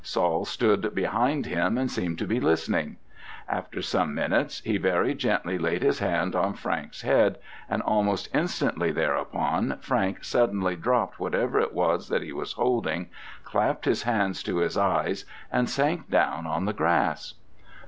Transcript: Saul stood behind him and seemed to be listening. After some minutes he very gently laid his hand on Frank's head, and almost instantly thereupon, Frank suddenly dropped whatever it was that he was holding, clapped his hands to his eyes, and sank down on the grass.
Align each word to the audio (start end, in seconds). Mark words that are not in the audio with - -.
Saul 0.03 0.45
stood 0.45 0.95
behind 0.95 1.45
him 1.45 1.77
and 1.77 1.91
seemed 1.91 2.17
to 2.17 2.25
be 2.25 2.39
listening. 2.39 2.97
After 3.47 3.83
some 3.83 4.15
minutes 4.15 4.59
he 4.61 4.77
very 4.77 5.13
gently 5.13 5.59
laid 5.59 5.83
his 5.83 5.99
hand 5.99 6.35
on 6.35 6.55
Frank's 6.55 7.03
head, 7.03 7.37
and 7.69 7.83
almost 7.83 8.27
instantly 8.33 8.91
thereupon, 8.91 9.77
Frank 9.81 10.23
suddenly 10.23 10.75
dropped 10.75 11.19
whatever 11.19 11.59
it 11.59 11.75
was 11.75 12.09
that 12.09 12.23
he 12.23 12.31
was 12.33 12.53
holding, 12.53 13.09
clapped 13.43 13.85
his 13.85 14.01
hands 14.01 14.41
to 14.41 14.57
his 14.57 14.75
eyes, 14.75 15.23
and 15.51 15.69
sank 15.69 16.09
down 16.09 16.47
on 16.47 16.65
the 16.65 16.73
grass. 16.73 17.35